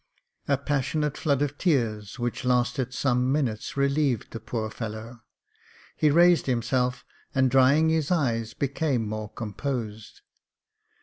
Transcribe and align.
A 0.47 0.57
passionate 0.57 1.15
flood 1.15 1.43
of 1.43 1.59
tears, 1.59 2.17
which 2.17 2.43
lasted 2.43 2.91
some 2.91 3.31
minutes, 3.31 3.77
relieved 3.77 4.31
the 4.31 4.39
poor 4.39 4.71
fellow; 4.71 5.21
he 5.95 6.09
raised 6.09 6.47
himself, 6.47 7.05
and 7.35 7.51
drying 7.51 7.89
his 7.89 8.09
eyes, 8.09 8.55
became 8.55 9.07
more 9.07 9.29
composed. 9.29 10.21